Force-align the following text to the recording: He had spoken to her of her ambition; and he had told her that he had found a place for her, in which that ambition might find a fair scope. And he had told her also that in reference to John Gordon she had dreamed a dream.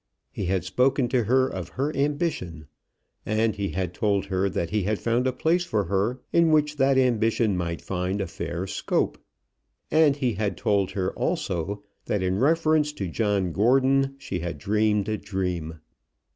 He 0.31 0.47
had 0.47 0.65
spoken 0.65 1.07
to 1.09 1.25
her 1.25 1.47
of 1.47 1.69
her 1.77 1.95
ambition; 1.95 2.65
and 3.23 3.55
he 3.55 3.69
had 3.69 3.93
told 3.93 4.25
her 4.25 4.49
that 4.49 4.71
he 4.71 4.81
had 4.81 4.97
found 4.97 5.27
a 5.27 5.31
place 5.31 5.63
for 5.63 5.83
her, 5.83 6.19
in 6.33 6.49
which 6.49 6.77
that 6.77 6.97
ambition 6.97 7.55
might 7.55 7.83
find 7.83 8.19
a 8.19 8.25
fair 8.25 8.65
scope. 8.65 9.19
And 9.91 10.15
he 10.15 10.33
had 10.33 10.57
told 10.57 10.89
her 10.97 11.13
also 11.13 11.83
that 12.05 12.23
in 12.23 12.39
reference 12.39 12.91
to 12.93 13.07
John 13.09 13.51
Gordon 13.51 14.15
she 14.17 14.39
had 14.39 14.57
dreamed 14.57 15.07
a 15.07 15.19
dream. 15.19 15.75